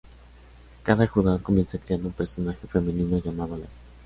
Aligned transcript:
Cada 0.81 1.05
jugador 1.05 1.43
comienza 1.43 1.77
creando 1.77 2.07
un 2.07 2.13
personaje 2.15 2.65
femenino 2.65 3.19
llamado 3.19 3.55
lady. 3.55 3.67